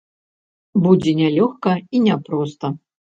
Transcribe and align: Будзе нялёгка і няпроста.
Будзе 0.85 1.13
нялёгка 1.19 1.73
і 1.95 2.01
няпроста. 2.07 2.73